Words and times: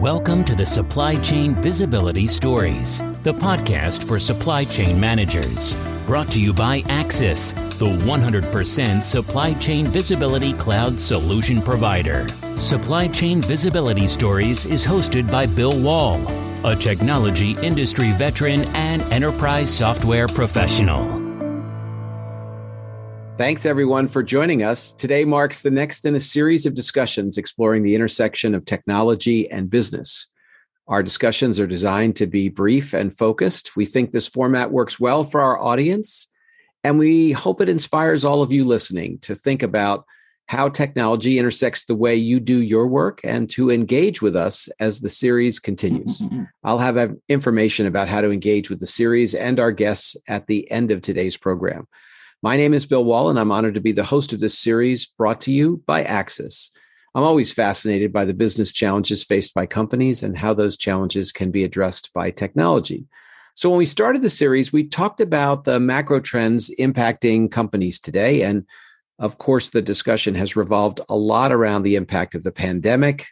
Welcome 0.00 0.44
to 0.44 0.54
the 0.54 0.64
Supply 0.64 1.16
Chain 1.16 1.60
Visibility 1.60 2.26
Stories, 2.26 3.00
the 3.22 3.34
podcast 3.34 4.08
for 4.08 4.18
supply 4.18 4.64
chain 4.64 4.98
managers. 4.98 5.76
Brought 6.06 6.30
to 6.30 6.40
you 6.40 6.54
by 6.54 6.80
Acsis, 6.84 7.52
the 7.78 7.84
100% 7.84 9.04
supply 9.04 9.52
chain 9.52 9.88
visibility 9.88 10.54
cloud 10.54 10.98
solution 10.98 11.60
provider. 11.60 12.26
Supply 12.56 13.08
Chain 13.08 13.42
Visibility 13.42 14.06
Stories 14.06 14.64
is 14.64 14.86
hosted 14.86 15.30
by 15.30 15.44
Bill 15.44 15.78
Wall, 15.78 16.18
a 16.64 16.74
technology 16.74 17.50
industry 17.58 18.12
veteran 18.12 18.64
and 18.74 19.02
enterprise 19.12 19.68
software 19.68 20.28
professional. 20.28 21.19
Thanks, 23.40 23.64
everyone, 23.64 24.06
for 24.06 24.22
joining 24.22 24.62
us. 24.62 24.92
Today 24.92 25.24
marks 25.24 25.62
the 25.62 25.70
next 25.70 26.04
in 26.04 26.14
a 26.14 26.20
series 26.20 26.66
of 26.66 26.74
discussions 26.74 27.38
exploring 27.38 27.82
the 27.82 27.94
intersection 27.94 28.54
of 28.54 28.66
technology 28.66 29.50
and 29.50 29.70
business. 29.70 30.26
Our 30.88 31.02
discussions 31.02 31.58
are 31.58 31.66
designed 31.66 32.16
to 32.16 32.26
be 32.26 32.50
brief 32.50 32.92
and 32.92 33.16
focused. 33.16 33.76
We 33.76 33.86
think 33.86 34.12
this 34.12 34.28
format 34.28 34.72
works 34.72 35.00
well 35.00 35.24
for 35.24 35.40
our 35.40 35.58
audience, 35.58 36.28
and 36.84 36.98
we 36.98 37.32
hope 37.32 37.62
it 37.62 37.70
inspires 37.70 38.26
all 38.26 38.42
of 38.42 38.52
you 38.52 38.62
listening 38.62 39.18
to 39.20 39.34
think 39.34 39.62
about 39.62 40.04
how 40.44 40.68
technology 40.68 41.38
intersects 41.38 41.86
the 41.86 41.96
way 41.96 42.14
you 42.14 42.40
do 42.40 42.60
your 42.60 42.88
work 42.88 43.22
and 43.24 43.48
to 43.52 43.70
engage 43.70 44.20
with 44.20 44.36
us 44.36 44.68
as 44.80 45.00
the 45.00 45.08
series 45.08 45.58
continues. 45.58 46.22
I'll 46.62 46.76
have 46.76 47.16
information 47.30 47.86
about 47.86 48.08
how 48.08 48.20
to 48.20 48.32
engage 48.32 48.68
with 48.68 48.80
the 48.80 48.86
series 48.86 49.34
and 49.34 49.58
our 49.58 49.72
guests 49.72 50.14
at 50.28 50.46
the 50.46 50.70
end 50.70 50.90
of 50.90 51.00
today's 51.00 51.38
program. 51.38 51.86
My 52.42 52.56
name 52.56 52.72
is 52.72 52.86
Bill 52.86 53.04
Wall, 53.04 53.28
and 53.28 53.38
I'm 53.38 53.52
honored 53.52 53.74
to 53.74 53.82
be 53.82 53.92
the 53.92 54.02
host 54.02 54.32
of 54.32 54.40
this 54.40 54.58
series 54.58 55.04
brought 55.04 55.42
to 55.42 55.52
you 55.52 55.82
by 55.84 56.04
Acsis. 56.04 56.70
I'm 57.14 57.22
always 57.22 57.52
fascinated 57.52 58.14
by 58.14 58.24
the 58.24 58.32
business 58.32 58.72
challenges 58.72 59.22
faced 59.22 59.52
by 59.52 59.66
companies 59.66 60.22
and 60.22 60.38
how 60.38 60.54
those 60.54 60.78
challenges 60.78 61.32
can 61.32 61.50
be 61.50 61.64
addressed 61.64 62.10
by 62.14 62.30
technology. 62.30 63.04
So, 63.52 63.68
when 63.68 63.76
we 63.76 63.84
started 63.84 64.22
the 64.22 64.30
series, 64.30 64.72
we 64.72 64.84
talked 64.84 65.20
about 65.20 65.64
the 65.64 65.78
macro 65.78 66.18
trends 66.18 66.70
impacting 66.78 67.50
companies 67.50 68.00
today. 68.00 68.40
And 68.40 68.64
of 69.18 69.36
course, 69.36 69.68
the 69.68 69.82
discussion 69.82 70.34
has 70.36 70.56
revolved 70.56 71.02
a 71.10 71.16
lot 71.16 71.52
around 71.52 71.82
the 71.82 71.96
impact 71.96 72.34
of 72.34 72.42
the 72.42 72.52
pandemic, 72.52 73.26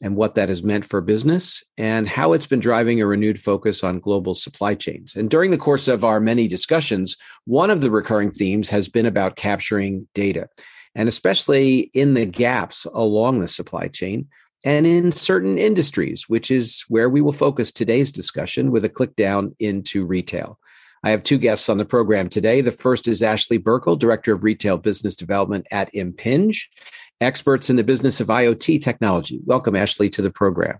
and 0.00 0.16
what 0.16 0.34
that 0.34 0.48
has 0.48 0.62
meant 0.62 0.84
for 0.84 1.00
business 1.00 1.64
and 1.76 2.08
how 2.08 2.32
it's 2.32 2.46
been 2.46 2.60
driving 2.60 3.00
a 3.00 3.06
renewed 3.06 3.38
focus 3.38 3.82
on 3.82 3.98
global 3.98 4.34
supply 4.34 4.74
chains. 4.74 5.16
And 5.16 5.28
during 5.28 5.50
the 5.50 5.58
course 5.58 5.88
of 5.88 6.04
our 6.04 6.20
many 6.20 6.46
discussions, 6.46 7.16
one 7.46 7.70
of 7.70 7.80
the 7.80 7.90
recurring 7.90 8.30
themes 8.30 8.68
has 8.70 8.88
been 8.88 9.06
about 9.06 9.36
capturing 9.36 10.06
data, 10.14 10.48
and 10.94 11.08
especially 11.08 11.90
in 11.94 12.14
the 12.14 12.26
gaps 12.26 12.86
along 12.94 13.40
the 13.40 13.48
supply 13.48 13.88
chain 13.88 14.28
and 14.64 14.86
in 14.86 15.12
certain 15.12 15.58
industries, 15.58 16.28
which 16.28 16.50
is 16.50 16.84
where 16.88 17.08
we 17.08 17.20
will 17.20 17.32
focus 17.32 17.70
today's 17.70 18.10
discussion 18.10 18.70
with 18.70 18.84
a 18.84 18.88
click 18.88 19.14
down 19.16 19.54
into 19.58 20.04
retail. 20.04 20.58
I 21.04 21.10
have 21.10 21.22
two 21.22 21.38
guests 21.38 21.68
on 21.68 21.78
the 21.78 21.84
program 21.84 22.28
today. 22.28 22.60
The 22.60 22.72
first 22.72 23.06
is 23.06 23.22
Ashley 23.22 23.58
Burkle, 23.58 23.98
Director 23.98 24.32
of 24.32 24.42
Retail 24.42 24.78
Business 24.78 25.14
Development 25.14 25.66
at 25.70 25.92
Impinj, 25.92 26.64
experts 27.20 27.70
in 27.70 27.76
the 27.76 27.84
business 27.84 28.20
of 28.20 28.28
IoT 28.28 28.80
technology. 28.80 29.40
Welcome, 29.44 29.76
Ashley, 29.76 30.10
to 30.10 30.22
the 30.22 30.30
program. 30.30 30.78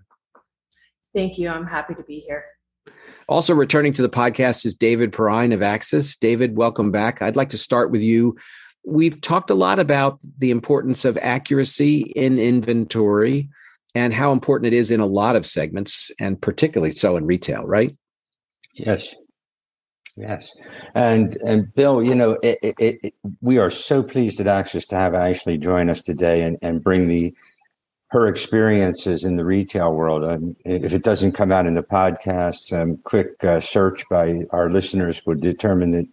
Thank 1.14 1.38
you. 1.38 1.48
I'm 1.48 1.66
happy 1.66 1.94
to 1.94 2.02
be 2.02 2.20
here. 2.20 2.44
Also 3.28 3.54
returning 3.54 3.92
to 3.94 4.02
the 4.02 4.08
podcast 4.08 4.64
is 4.64 4.74
David 4.74 5.12
Perrine 5.12 5.52
of 5.52 5.60
Acsis. 5.60 6.18
David, 6.18 6.56
welcome 6.56 6.90
back. 6.90 7.20
I'd 7.20 7.36
like 7.36 7.50
to 7.50 7.58
start 7.58 7.90
with 7.90 8.00
you. 8.00 8.36
We've 8.86 9.20
talked 9.20 9.50
a 9.50 9.54
lot 9.54 9.78
about 9.78 10.18
the 10.38 10.50
importance 10.50 11.04
of 11.04 11.18
accuracy 11.18 12.12
in 12.16 12.38
inventory 12.38 13.50
and 13.94 14.14
how 14.14 14.32
important 14.32 14.72
it 14.72 14.76
is 14.76 14.90
in 14.90 15.00
a 15.00 15.06
lot 15.06 15.36
of 15.36 15.44
segments, 15.44 16.10
and 16.20 16.40
particularly 16.40 16.92
so 16.92 17.16
in 17.16 17.26
retail, 17.26 17.66
right? 17.66 17.96
Yes. 18.74 19.14
Yes, 20.18 20.52
and 20.96 21.36
and 21.46 21.72
Bill, 21.74 22.02
you 22.02 22.14
know, 22.14 22.38
it, 22.42 22.58
it, 22.60 22.98
it, 23.02 23.14
we 23.40 23.58
are 23.58 23.70
so 23.70 24.02
pleased 24.02 24.40
at 24.40 24.46
Acsis 24.46 24.86
to 24.88 24.96
have 24.96 25.14
Ashley 25.14 25.56
join 25.58 25.88
us 25.88 26.02
today 26.02 26.42
and, 26.42 26.58
and 26.60 26.82
bring 26.82 27.06
the 27.06 27.32
her 28.08 28.26
experiences 28.26 29.22
in 29.22 29.36
the 29.36 29.44
retail 29.44 29.92
world. 29.92 30.24
And 30.24 30.56
if 30.64 30.92
it 30.92 31.04
doesn't 31.04 31.32
come 31.32 31.52
out 31.52 31.66
in 31.66 31.74
the 31.74 31.82
podcast, 31.82 32.72
um, 32.72 32.96
quick 33.04 33.44
uh, 33.44 33.60
search 33.60 34.08
by 34.08 34.44
our 34.50 34.70
listeners 34.70 35.24
would 35.26 35.40
determine 35.40 35.92
that 35.92 36.06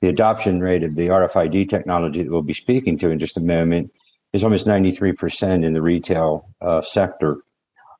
the 0.00 0.08
adoption 0.08 0.60
rate 0.60 0.84
of 0.84 0.94
the 0.94 1.08
RFID 1.08 1.68
technology 1.68 2.22
that 2.22 2.30
we'll 2.30 2.42
be 2.42 2.52
speaking 2.52 2.98
to 2.98 3.10
in 3.10 3.18
just 3.18 3.36
a 3.36 3.40
moment 3.40 3.90
is 4.32 4.44
almost 4.44 4.66
93% 4.66 5.64
in 5.64 5.72
the 5.72 5.82
retail 5.82 6.48
uh, 6.60 6.82
sector. 6.82 7.38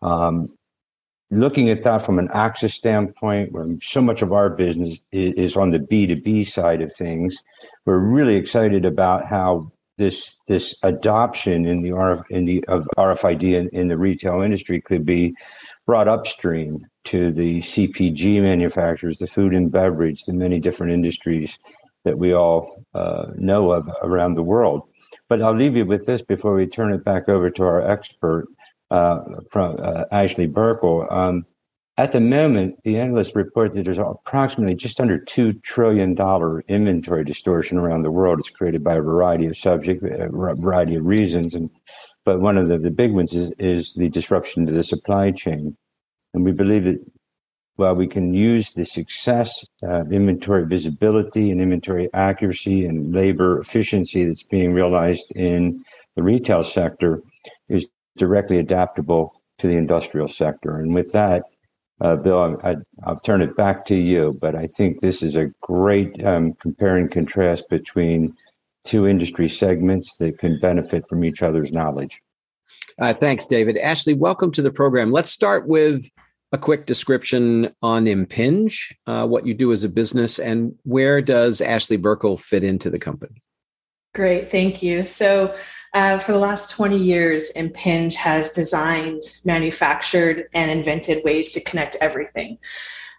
Um, 0.02 0.56
looking 1.30 1.70
at 1.70 1.82
that 1.84 2.02
from 2.02 2.18
an 2.18 2.28
Acsis 2.28 2.72
standpoint, 2.72 3.52
where 3.52 3.66
so 3.80 4.00
much 4.00 4.22
of 4.22 4.32
our 4.32 4.50
business 4.50 4.98
is 5.12 5.56
on 5.56 5.70
the 5.70 5.78
B2B 5.78 6.46
side 6.46 6.82
of 6.82 6.94
things, 6.94 7.42
we're 7.86 7.98
really 7.98 8.36
excited 8.36 8.84
about 8.84 9.24
how 9.24 9.70
this 9.96 10.38
this 10.48 10.74
adoption 10.82 11.66
in 11.66 11.82
the 11.82 11.90
RF, 11.90 12.24
in 12.30 12.46
the 12.46 12.64
of 12.68 12.88
RFID 12.96 13.42
in, 13.42 13.68
in 13.68 13.88
the 13.88 13.98
retail 13.98 14.40
industry 14.40 14.80
could 14.80 15.04
be 15.04 15.34
brought 15.86 16.08
upstream 16.08 16.86
to 17.04 17.30
the 17.30 17.58
CPG 17.58 18.40
manufacturers, 18.42 19.18
the 19.18 19.26
food 19.26 19.54
and 19.54 19.70
beverage, 19.70 20.24
the 20.24 20.32
many 20.32 20.58
different 20.58 20.92
industries 20.92 21.58
that 22.04 22.18
we 22.18 22.32
all 22.32 22.82
uh, 22.94 23.26
know 23.36 23.72
of 23.72 23.88
around 24.02 24.34
the 24.34 24.42
world. 24.42 24.88
But 25.28 25.42
I'll 25.42 25.56
leave 25.56 25.76
you 25.76 25.84
with 25.84 26.06
this 26.06 26.22
before 26.22 26.54
we 26.54 26.66
turn 26.66 26.92
it 26.92 27.04
back 27.04 27.28
over 27.28 27.50
to 27.50 27.62
our 27.62 27.82
expert 27.82 28.48
uh, 28.90 29.20
from 29.50 29.76
uh, 29.78 30.04
Ashley 30.10 30.48
Burkle. 30.48 31.10
Um, 31.10 31.46
at 31.96 32.12
the 32.12 32.20
moment, 32.20 32.76
the 32.82 32.98
analysts 32.98 33.36
report 33.36 33.74
that 33.74 33.84
there's 33.84 33.98
approximately 33.98 34.74
just 34.74 35.00
under 35.00 35.18
$2 35.18 35.62
trillion 35.62 36.16
inventory 36.68 37.24
distortion 37.24 37.76
around 37.76 38.02
the 38.02 38.10
world. 38.10 38.38
It's 38.38 38.48
created 38.48 38.82
by 38.82 38.94
a 38.94 39.02
variety 39.02 39.46
of 39.46 39.56
subjects, 39.56 40.02
a 40.04 40.28
variety 40.30 40.94
of 40.94 41.04
reasons. 41.04 41.52
And, 41.52 41.68
but 42.24 42.40
one 42.40 42.56
of 42.56 42.68
the, 42.68 42.78
the 42.78 42.90
big 42.90 43.12
ones 43.12 43.34
is, 43.34 43.52
is 43.58 43.92
the 43.94 44.08
disruption 44.08 44.64
to 44.66 44.72
the 44.72 44.82
supply 44.82 45.30
chain. 45.30 45.76
And 46.32 46.44
we 46.44 46.52
believe 46.52 46.84
that 46.84 47.04
while 47.76 47.94
we 47.94 48.06
can 48.06 48.34
use 48.34 48.72
the 48.72 48.84
success 48.84 49.64
of 49.82 50.12
inventory 50.12 50.66
visibility 50.66 51.50
and 51.50 51.60
inventory 51.60 52.08
accuracy 52.14 52.84
and 52.86 53.14
labor 53.14 53.60
efficiency 53.60 54.24
that's 54.24 54.42
being 54.42 54.72
realized 54.72 55.30
in 55.34 55.84
the 56.16 56.22
retail 56.22 56.62
sector 56.62 57.22
is 57.68 57.86
directly 58.16 58.58
adaptable 58.58 59.34
to 59.58 59.66
the 59.66 59.76
industrial 59.76 60.28
sector. 60.28 60.78
And 60.78 60.94
with 60.94 61.12
that, 61.12 61.44
uh, 62.00 62.16
Bill, 62.16 62.58
I, 62.64 62.76
will 63.06 63.20
turn 63.20 63.42
it 63.42 63.56
back 63.56 63.84
to 63.86 63.94
you. 63.94 64.36
But 64.40 64.54
I 64.54 64.66
think 64.66 65.00
this 65.00 65.22
is 65.22 65.36
a 65.36 65.52
great 65.60 66.24
um, 66.24 66.54
compare 66.54 66.96
and 66.96 67.10
contrast 67.10 67.68
between 67.68 68.34
two 68.84 69.06
industry 69.06 69.48
segments 69.48 70.16
that 70.16 70.38
can 70.38 70.58
benefit 70.60 71.06
from 71.06 71.24
each 71.24 71.42
other's 71.42 71.72
knowledge. 71.72 72.22
Uh, 72.98 73.12
thanks, 73.12 73.46
David. 73.46 73.76
Ashley, 73.78 74.14
welcome 74.14 74.50
to 74.52 74.62
the 74.62 74.70
program. 74.70 75.12
Let's 75.12 75.30
start 75.30 75.68
with 75.68 76.08
a 76.52 76.58
quick 76.58 76.86
description 76.86 77.72
on 77.82 78.06
Impinj, 78.06 78.92
uh, 79.06 79.26
what 79.26 79.46
you 79.46 79.54
do 79.54 79.72
as 79.72 79.84
a 79.84 79.88
business, 79.88 80.38
and 80.38 80.74
where 80.82 81.22
does 81.22 81.60
Ashley 81.60 81.96
Burkle 81.96 82.40
fit 82.40 82.64
into 82.64 82.90
the 82.90 82.98
company? 82.98 83.40
Great, 84.12 84.50
thank 84.50 84.82
you. 84.82 85.04
So, 85.04 85.56
uh, 85.94 86.18
for 86.18 86.32
the 86.32 86.38
last 86.38 86.70
20 86.70 86.96
years, 86.96 87.52
Impinj 87.54 88.14
has 88.14 88.52
designed, 88.52 89.22
manufactured, 89.44 90.48
and 90.52 90.70
invented 90.70 91.22
ways 91.24 91.52
to 91.52 91.60
connect 91.60 91.96
everything. 92.00 92.58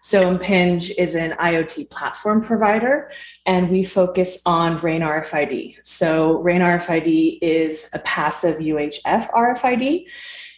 So, 0.02 0.36
Impinj 0.36 0.92
is 0.98 1.16
an 1.16 1.32
IoT 1.34 1.90
platform 1.92 2.42
provider, 2.42 3.10
and 3.46 3.70
we 3.70 3.84
focus 3.84 4.42
on 4.46 4.80
RAIN 4.80 5.02
RFID. 5.02 5.78
So, 5.82 6.42
RAIN 6.42 6.62
RFID 6.62 7.40
is 7.42 7.90
a 7.94 8.00
passive 8.00 8.60
UHF 8.60 9.32
RFID, 9.32 10.08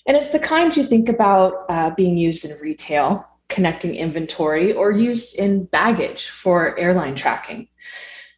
and 0.08 0.18
it's 0.18 0.32
the 0.32 0.40
kind 0.40 0.76
you 0.76 0.84
think 0.84 1.10
about 1.10 1.66
uh, 1.70 1.92
being 1.92 2.18
used 2.18 2.44
in 2.44 2.58
retail, 2.60 3.24
connecting 3.50 3.96
inventory, 3.96 4.74
or 4.74 4.92
used 4.92 5.36
in 5.36 5.66
baggage 5.66 6.30
for 6.30 6.78
airline 6.80 7.14
tracking. 7.14 7.68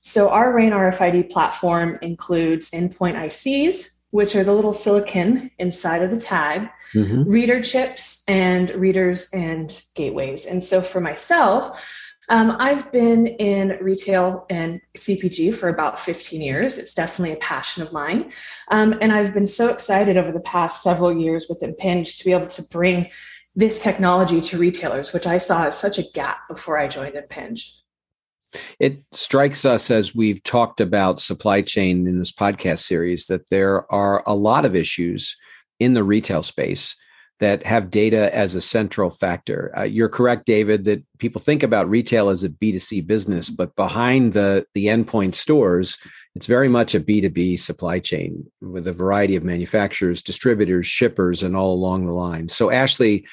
So 0.05 0.29
our 0.29 0.53
RAIN 0.53 0.71
RFID 0.71 1.31
platform 1.31 1.97
includes 2.03 2.69
endpoint 2.69 3.15
ICs, 3.15 4.01
which 4.11 4.35
are 4.35 4.43
the 4.43 4.53
little 4.53 4.71
silicon 4.71 5.49
inside 5.57 6.03
of 6.03 6.11
the 6.11 6.19
tag, 6.19 6.69
mm-hmm. 6.93 7.23
reader 7.23 7.59
chips, 7.59 8.21
and 8.27 8.69
readers 8.75 9.29
and 9.33 9.81
gateways. 9.95 10.45
And 10.45 10.63
so 10.63 10.83
for 10.83 11.01
myself, 11.01 11.83
um, 12.29 12.55
I've 12.59 12.91
been 12.91 13.25
in 13.25 13.79
retail 13.81 14.45
and 14.51 14.79
CPG 14.95 15.55
for 15.55 15.69
about 15.69 15.99
15 15.99 16.39
years. 16.39 16.77
It's 16.77 16.93
definitely 16.93 17.33
a 17.33 17.37
passion 17.37 17.81
of 17.81 17.91
mine. 17.91 18.31
Um, 18.69 18.95
and 19.01 19.11
I've 19.11 19.33
been 19.33 19.47
so 19.47 19.69
excited 19.69 20.17
over 20.17 20.31
the 20.31 20.39
past 20.41 20.83
several 20.83 21.11
years 21.17 21.47
with 21.49 21.61
Impinj 21.61 22.19
to 22.19 22.25
be 22.25 22.31
able 22.31 22.47
to 22.47 22.61
bring 22.61 23.09
this 23.55 23.81
technology 23.81 24.39
to 24.39 24.59
retailers, 24.59 25.13
which 25.13 25.25
I 25.25 25.39
saw 25.39 25.65
as 25.65 25.75
such 25.79 25.97
a 25.97 26.03
gap 26.13 26.47
before 26.47 26.77
I 26.77 26.87
joined 26.87 27.15
Impinj. 27.15 27.84
It 28.79 29.01
strikes 29.11 29.65
us 29.65 29.91
as 29.91 30.15
we've 30.15 30.43
talked 30.43 30.81
about 30.81 31.19
supply 31.19 31.61
chain 31.61 32.07
in 32.07 32.19
this 32.19 32.31
podcast 32.31 32.79
series 32.79 33.27
that 33.27 33.49
there 33.49 33.91
are 33.91 34.23
a 34.25 34.35
lot 34.35 34.65
of 34.65 34.75
issues 34.75 35.35
in 35.79 35.93
the 35.93 36.03
retail 36.03 36.43
space 36.43 36.95
that 37.39 37.65
have 37.65 37.91
data 37.91 38.33
as 38.33 38.55
a 38.55 38.61
central 38.61 39.09
factor. 39.09 39.73
Uh, 39.77 39.83
you're 39.83 40.07
correct, 40.07 40.45
David, 40.45 40.85
that 40.85 41.03
people 41.17 41.41
think 41.41 41.63
about 41.63 41.89
retail 41.89 42.29
as 42.29 42.45
a 42.45 42.49
B2C 42.49 43.05
business, 43.05 43.49
but 43.49 43.75
behind 43.75 44.33
the, 44.33 44.65
the 44.73 44.85
endpoint 44.85 45.35
stores, 45.35 45.97
it's 46.35 46.47
very 46.47 46.69
much 46.69 46.95
a 46.95 46.99
B2B 46.99 47.59
supply 47.59 47.99
chain 47.99 48.45
with 48.61 48.87
a 48.87 48.93
variety 48.93 49.35
of 49.35 49.43
manufacturers, 49.43 50.21
distributors, 50.21 50.87
shippers, 50.87 51.43
and 51.43 51.57
all 51.57 51.73
along 51.73 52.05
the 52.05 52.13
line. 52.13 52.47
So, 52.47 52.71
Ashley, 52.71 53.25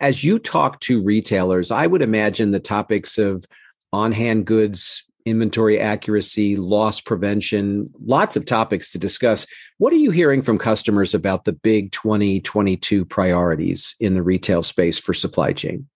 as 0.00 0.22
you 0.22 0.38
talk 0.38 0.80
to 0.80 1.02
retailers, 1.02 1.70
I 1.70 1.86
would 1.86 2.02
imagine 2.02 2.50
the 2.52 2.60
topics 2.60 3.18
of 3.18 3.44
on 3.94 4.12
hand 4.12 4.44
goods 4.44 5.04
inventory 5.26 5.80
accuracy, 5.80 6.56
loss 6.56 7.00
prevention, 7.00 7.86
lots 8.04 8.36
of 8.36 8.44
topics 8.44 8.90
to 8.92 8.98
discuss. 8.98 9.46
What 9.78 9.92
are 9.92 9.96
you 9.96 10.10
hearing 10.10 10.42
from 10.42 10.58
customers 10.58 11.14
about 11.14 11.44
the 11.44 11.54
big 11.54 11.92
2022 11.92 13.06
priorities 13.06 13.96
in 14.00 14.14
the 14.14 14.22
retail 14.22 14.62
space 14.62 14.98
for 14.98 15.14
supply 15.14 15.52
chain? 15.52 15.88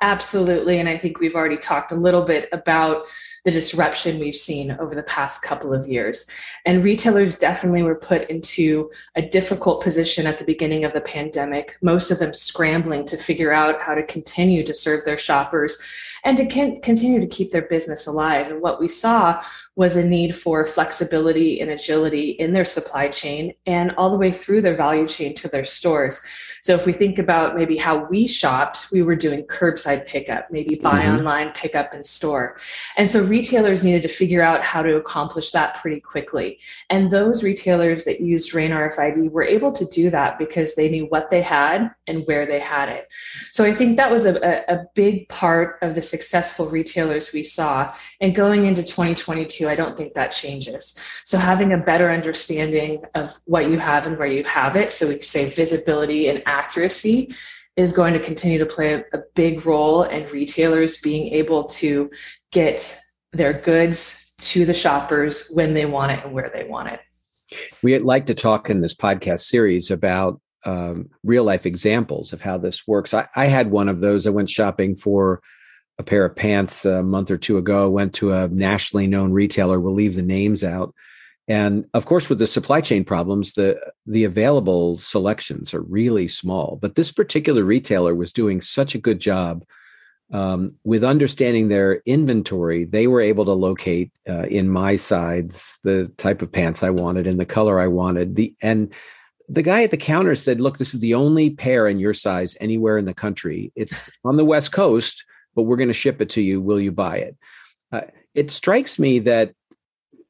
Absolutely. 0.00 0.80
And 0.80 0.88
I 0.88 0.98
think 0.98 1.20
we've 1.20 1.34
already 1.34 1.56
talked 1.56 1.92
a 1.92 1.96
little 1.96 2.22
bit 2.22 2.48
about 2.52 3.06
the 3.44 3.50
disruption 3.50 4.18
we've 4.18 4.34
seen 4.34 4.72
over 4.72 4.94
the 4.94 5.02
past 5.04 5.42
couple 5.42 5.72
of 5.72 5.86
years. 5.86 6.26
And 6.64 6.82
retailers 6.82 7.38
definitely 7.38 7.82
were 7.82 7.94
put 7.94 8.28
into 8.28 8.90
a 9.14 9.22
difficult 9.22 9.82
position 9.82 10.26
at 10.26 10.38
the 10.38 10.44
beginning 10.44 10.84
of 10.84 10.92
the 10.92 11.00
pandemic, 11.00 11.76
most 11.82 12.10
of 12.10 12.18
them 12.18 12.34
scrambling 12.34 13.04
to 13.06 13.16
figure 13.16 13.52
out 13.52 13.80
how 13.80 13.94
to 13.94 14.02
continue 14.02 14.64
to 14.64 14.74
serve 14.74 15.04
their 15.04 15.18
shoppers 15.18 15.80
and 16.24 16.36
to 16.38 16.46
continue 16.46 17.20
to 17.20 17.26
keep 17.26 17.50
their 17.50 17.62
business 17.68 18.06
alive. 18.06 18.50
And 18.50 18.62
what 18.62 18.80
we 18.80 18.88
saw 18.88 19.42
was 19.76 19.96
a 19.96 20.04
need 20.04 20.34
for 20.34 20.66
flexibility 20.66 21.60
and 21.60 21.70
agility 21.70 22.30
in 22.30 22.52
their 22.52 22.64
supply 22.64 23.08
chain 23.08 23.52
and 23.66 23.92
all 23.96 24.10
the 24.10 24.16
way 24.16 24.30
through 24.32 24.62
their 24.62 24.76
value 24.76 25.06
chain 25.06 25.34
to 25.36 25.48
their 25.48 25.64
stores. 25.64 26.22
So 26.64 26.74
if 26.74 26.86
we 26.86 26.94
think 26.94 27.18
about 27.18 27.56
maybe 27.56 27.76
how 27.76 28.06
we 28.06 28.26
shopped, 28.26 28.88
we 28.90 29.02
were 29.02 29.16
doing 29.16 29.42
curbside 29.42 30.06
pickup, 30.06 30.50
maybe 30.50 30.76
buy 30.76 31.02
mm-hmm. 31.02 31.18
online, 31.18 31.50
pick 31.50 31.74
up 31.74 31.92
in 31.92 32.02
store. 32.02 32.56
And 32.96 33.08
so 33.08 33.22
retailers 33.22 33.84
needed 33.84 34.00
to 34.04 34.08
figure 34.08 34.40
out 34.40 34.64
how 34.64 34.80
to 34.80 34.96
accomplish 34.96 35.50
that 35.50 35.74
pretty 35.74 36.00
quickly. 36.00 36.58
And 36.88 37.10
those 37.10 37.42
retailers 37.42 38.04
that 38.04 38.22
used 38.22 38.54
RAIN 38.54 38.70
RFID 38.70 39.30
were 39.30 39.44
able 39.44 39.74
to 39.74 39.84
do 39.84 40.08
that 40.08 40.38
because 40.38 40.74
they 40.74 40.88
knew 40.88 41.04
what 41.04 41.28
they 41.28 41.42
had 41.42 41.90
and 42.06 42.26
where 42.26 42.46
they 42.46 42.60
had 42.60 42.88
it. 42.88 43.12
So 43.52 43.62
I 43.62 43.74
think 43.74 43.98
that 43.98 44.10
was 44.10 44.24
a, 44.24 44.34
a, 44.42 44.76
a 44.76 44.86
big 44.94 45.28
part 45.28 45.78
of 45.82 45.94
the 45.94 46.02
successful 46.02 46.70
retailers 46.70 47.34
we 47.34 47.42
saw. 47.42 47.94
And 48.22 48.34
going 48.34 48.64
into 48.64 48.82
2022, 48.82 49.68
I 49.68 49.74
don't 49.74 49.98
think 49.98 50.14
that 50.14 50.32
changes. 50.32 50.98
So 51.24 51.36
having 51.36 51.74
a 51.74 51.78
better 51.78 52.10
understanding 52.10 53.02
of 53.14 53.38
what 53.44 53.68
you 53.68 53.78
have 53.78 54.06
and 54.06 54.16
where 54.16 54.28
you 54.28 54.44
have 54.44 54.76
it, 54.76 54.94
so 54.94 55.08
we 55.08 55.20
say 55.20 55.50
visibility 55.50 56.28
and 56.28 56.42
accuracy 56.54 57.34
is 57.76 57.92
going 57.92 58.12
to 58.12 58.20
continue 58.20 58.58
to 58.58 58.66
play 58.66 59.04
a, 59.12 59.18
big 59.34 59.66
role 59.66 60.04
in 60.04 60.30
retailers 60.30 60.98
being 60.98 61.32
able 61.34 61.64
to 61.64 62.08
get 62.52 62.96
their 63.32 63.52
goods 63.52 64.32
to 64.38 64.64
the 64.64 64.72
shoppers 64.74 65.50
when 65.54 65.74
they 65.74 65.84
want 65.84 66.12
it 66.12 66.24
and 66.24 66.32
where 66.32 66.52
they 66.54 66.64
want 66.64 66.88
it. 66.88 67.00
We'd 67.82 68.02
like 68.02 68.26
to 68.26 68.34
talk 68.34 68.70
in 68.70 68.80
this 68.80 68.94
podcast 68.94 69.40
series 69.40 69.90
about 69.90 70.40
um, 70.64 71.10
real 71.24 71.44
life 71.44 71.66
examples 71.66 72.32
of 72.32 72.40
how 72.40 72.58
this 72.58 72.86
works. 72.86 73.12
I, 73.12 73.26
I, 73.34 73.46
had 73.46 73.70
one 73.70 73.88
of 73.88 74.00
those. 74.00 74.26
I 74.26 74.30
went 74.30 74.48
shopping 74.48 74.94
for 74.94 75.42
a 75.98 76.02
pair 76.02 76.24
of 76.24 76.36
pants 76.36 76.84
a 76.84 77.02
month 77.02 77.30
or 77.30 77.36
two 77.36 77.58
ago. 77.58 77.90
Went 77.90 78.14
to 78.14 78.32
a 78.32 78.48
nationally 78.48 79.06
known 79.06 79.32
retailer. 79.32 79.78
We'll 79.78 79.94
leave 79.94 80.14
the 80.14 80.22
names 80.22 80.64
out, 80.64 80.94
and 81.46 81.84
of 81.92 82.06
course, 82.06 82.28
with 82.28 82.38
the 82.38 82.46
supply 82.46 82.80
chain 82.80 83.04
problems, 83.04 83.52
the 83.52 83.78
the 84.06 84.24
available 84.24 84.96
selections 84.96 85.74
are 85.74 85.82
really 85.82 86.26
small. 86.26 86.78
But 86.80 86.94
this 86.94 87.12
particular 87.12 87.64
retailer 87.64 88.14
was 88.14 88.32
doing 88.32 88.60
such 88.60 88.94
a 88.94 89.00
good 89.00 89.20
job 89.20 89.64
um, 90.32 90.74
with 90.84 91.04
understanding 91.04 91.68
their 91.68 92.02
inventory. 92.06 92.86
They 92.86 93.06
were 93.06 93.20
able 93.20 93.44
to 93.44 93.52
locate 93.52 94.10
uh, 94.28 94.44
in 94.44 94.70
my 94.70 94.96
size 94.96 95.78
the 95.84 96.08
type 96.16 96.40
of 96.40 96.50
pants 96.50 96.82
I 96.82 96.90
wanted 96.90 97.26
and 97.26 97.38
the 97.38 97.44
color 97.44 97.78
I 97.78 97.88
wanted. 97.88 98.36
The 98.36 98.54
and 98.62 98.92
the 99.46 99.62
guy 99.62 99.82
at 99.82 99.90
the 99.90 99.98
counter 99.98 100.36
said, 100.36 100.62
"Look, 100.62 100.78
this 100.78 100.94
is 100.94 101.00
the 101.00 101.12
only 101.12 101.50
pair 101.50 101.86
in 101.86 101.98
your 101.98 102.14
size 102.14 102.56
anywhere 102.58 102.96
in 102.96 103.04
the 103.04 103.12
country. 103.12 103.70
It's 103.76 104.10
on 104.24 104.38
the 104.38 104.46
West 104.46 104.72
Coast, 104.72 105.24
but 105.54 105.64
we're 105.64 105.76
going 105.76 105.88
to 105.88 105.94
ship 105.94 106.22
it 106.22 106.30
to 106.30 106.40
you. 106.40 106.62
Will 106.62 106.80
you 106.80 106.92
buy 106.92 107.18
it?" 107.18 107.36
Uh, 107.92 108.00
it 108.34 108.50
strikes 108.50 108.98
me 108.98 109.18
that 109.20 109.54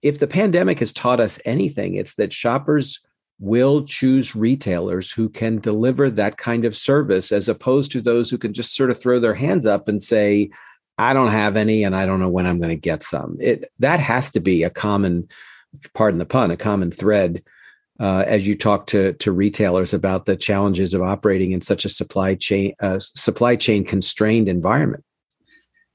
if 0.05 0.19
the 0.19 0.27
pandemic 0.27 0.81
has 0.81 0.93
taught 0.93 1.19
us 1.19 1.41
anything, 1.47 1.95
it's 1.95 2.17
that 2.17 2.31
shoppers 2.31 3.01
will 3.41 3.85
choose 3.85 4.37
retailers 4.37 5.11
who 5.11 5.31
can 5.31 5.59
deliver 5.59 6.11
that 6.11 6.37
kind 6.37 6.67
of 6.67 6.77
service 6.77 7.33
as 7.33 7.49
opposed 7.49 7.91
to 7.91 8.03
those 8.03 8.29
who 8.29 8.37
can 8.37 8.53
just 8.53 8.77
sort 8.77 8.91
of 8.91 9.01
throw 9.01 9.19
their 9.19 9.35
hands 9.35 9.65
up 9.65 9.89
and 9.89 10.03
say, 10.03 10.51
I 10.99 11.15
don't 11.15 11.33
have 11.33 11.57
any 11.57 11.83
and 11.83 11.97
I 11.97 12.05
don't 12.05 12.21
know 12.21 12.29
when 12.29 12.47
I'm 12.47 12.59
going 12.59 12.69
to 12.69 12.77
get 12.77 13.03
some. 13.03 13.39
It 13.41 13.73
that 13.79 13.99
has 13.99 14.31
to 14.33 14.41
be 14.41 14.63
a 14.63 14.71
common, 14.71 15.27
pardon 15.95 16.19
the 16.19 16.27
pun, 16.27 16.51
a 16.51 16.57
common 16.57 16.91
thread 16.91 17.43
uh, 17.99 18.25
as 18.27 18.47
you 18.47 18.57
talk 18.57 18.87
to 18.89 19.15
to 19.15 19.33
retailers 19.33 19.95
about 19.95 20.27
the 20.27 20.37
challenges 20.37 20.93
of 20.93 21.03
operating 21.03 21.53
in 21.53 21.63
such 21.63 21.87
a 21.87 21.89
supply 21.89 22.35
chain 22.35 22.75
uh, 22.81 22.99
supply 22.99 23.57
chain 23.57 23.85
constrained 23.85 24.49
environment. 24.49 25.03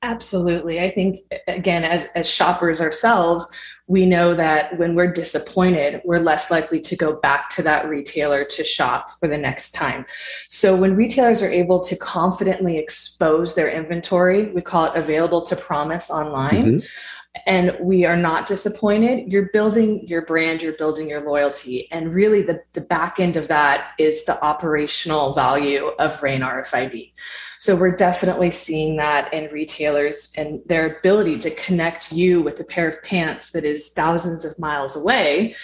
Absolutely. 0.01 0.79
I 0.79 0.89
think, 0.89 1.19
again, 1.47 1.83
as, 1.83 2.07
as 2.15 2.29
shoppers 2.29 2.79
ourselves, 2.79 3.51
we 3.87 4.05
know 4.05 4.33
that 4.33 4.77
when 4.77 4.95
we're 4.95 5.11
disappointed, 5.11 6.01
we're 6.05 6.19
less 6.19 6.49
likely 6.49 6.79
to 6.79 6.95
go 6.95 7.15
back 7.19 7.49
to 7.49 7.63
that 7.63 7.89
retailer 7.89 8.45
to 8.45 8.63
shop 8.63 9.09
for 9.19 9.27
the 9.27 9.37
next 9.37 9.71
time. 9.71 10.05
So 10.47 10.75
when 10.75 10.95
retailers 10.95 11.41
are 11.41 11.51
able 11.51 11.81
to 11.81 11.97
confidently 11.97 12.77
expose 12.77 13.55
their 13.55 13.69
inventory, 13.69 14.51
we 14.51 14.61
call 14.61 14.85
it 14.85 14.95
available 14.95 15.41
to 15.43 15.55
promise 15.55 16.09
online. 16.09 16.65
Mm-hmm 16.65 16.85
and 17.45 17.75
we 17.79 18.05
are 18.05 18.17
not 18.17 18.47
disappointed, 18.47 19.31
you're 19.31 19.49
building 19.53 20.07
your 20.07 20.23
brand, 20.25 20.61
you're 20.61 20.73
building 20.73 21.09
your 21.09 21.21
loyalty. 21.21 21.89
And 21.91 22.13
really, 22.13 22.41
the, 22.41 22.61
the 22.73 22.81
back 22.81 23.19
end 23.19 23.37
of 23.37 23.47
that 23.47 23.91
is 23.99 24.25
the 24.25 24.43
operational 24.43 25.33
value 25.33 25.87
of 25.99 26.21
RAIN 26.21 26.41
RFID. 26.41 27.11
So 27.59 27.75
we're 27.75 27.95
definitely 27.95 28.51
seeing 28.51 28.95
that 28.97 29.33
in 29.33 29.51
retailers 29.51 30.31
and 30.37 30.61
their 30.65 30.97
ability 30.97 31.37
to 31.39 31.51
connect 31.51 32.13
you 32.13 32.41
with 32.41 32.57
a 32.61 32.63
pair 32.63 32.87
of 32.87 33.03
pants 33.03 33.51
that 33.51 33.65
is 33.65 33.89
thousands 33.89 34.45
of 34.45 34.57
miles 34.57 34.95
away 34.95 35.55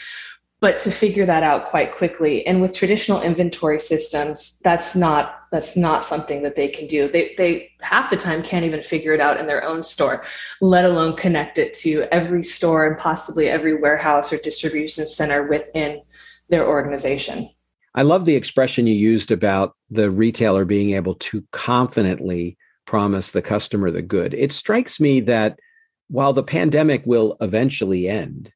but 0.61 0.79
to 0.79 0.89
figure 0.89 1.25
that 1.25 1.43
out 1.43 1.65
quite 1.65 1.95
quickly. 1.95 2.47
And 2.47 2.59
with 2.61 2.73
traditional 2.73 3.21
inventory 3.21 3.79
systems 3.79 4.59
that's 4.63 4.95
not 4.95 5.41
that's 5.51 5.77
not 5.77 6.03
something 6.03 6.43
that 6.43 6.55
they 6.55 6.67
can 6.67 6.87
do. 6.87 7.07
They 7.07 7.33
they 7.37 7.71
half 7.79 8.09
the 8.09 8.17
time 8.17 8.43
can't 8.43 8.65
even 8.65 8.81
figure 8.81 9.13
it 9.13 9.21
out 9.21 9.39
in 9.39 9.47
their 9.47 9.63
own 9.63 9.81
store 9.81 10.25
let 10.59 10.83
alone 10.83 11.15
connect 11.15 11.57
it 11.57 11.73
to 11.75 12.03
every 12.11 12.43
store 12.43 12.87
and 12.87 12.97
possibly 12.97 13.47
every 13.47 13.75
warehouse 13.79 14.33
or 14.33 14.37
distribution 14.37 15.05
center 15.05 15.47
within 15.47 16.01
their 16.49 16.67
organization 16.67 17.49
i 17.95 18.01
love 18.01 18.25
the 18.25 18.35
expression 18.35 18.87
you 18.87 18.93
used 18.93 19.31
about 19.31 19.75
the 19.89 20.11
retailer 20.11 20.65
being 20.65 20.91
able 20.91 21.15
to 21.15 21.43
confidently 21.51 22.57
promise 22.85 23.31
the 23.31 23.41
customer 23.41 23.89
the 23.89 24.01
good 24.01 24.33
it 24.33 24.51
strikes 24.51 24.99
me 24.99 25.19
that 25.19 25.59
while 26.07 26.33
the 26.33 26.43
pandemic 26.43 27.03
will 27.05 27.35
eventually 27.41 28.07
end 28.07 28.51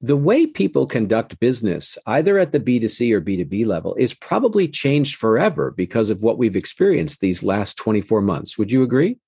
the 0.00 0.16
way 0.16 0.46
people 0.46 0.86
conduct 0.86 1.40
business, 1.40 1.96
either 2.06 2.38
at 2.38 2.52
the 2.52 2.60
B2C 2.60 3.12
or 3.12 3.20
B2B 3.20 3.66
level, 3.66 3.94
is 3.94 4.14
probably 4.14 4.68
changed 4.68 5.16
forever 5.16 5.70
because 5.70 6.10
of 6.10 6.22
what 6.22 6.38
we've 6.38 6.56
experienced 6.56 7.20
these 7.20 7.42
last 7.42 7.76
24 7.78 8.20
months. 8.20 8.58
Would 8.58 8.70
you 8.70 8.82
agree? 8.82 9.18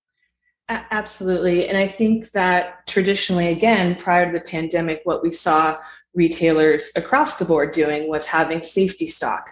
Absolutely. 0.69 1.67
And 1.67 1.79
I 1.79 1.89
think 1.89 2.33
that 2.33 2.87
traditionally, 2.87 3.49
again, 3.49 3.97
prior 3.97 4.27
to 4.27 4.33
the 4.33 4.45
pandemic, 4.45 5.01
what 5.05 5.23
we 5.23 5.33
saw 5.33 5.79
retailers 6.15 6.91
across 6.97 7.37
the 7.37 7.45
board 7.45 7.73
doing 7.73 8.09
was 8.09 8.27
having 8.27 8.63
safety 8.63 9.07
stock, 9.07 9.51